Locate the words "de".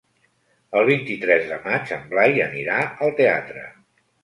1.51-1.59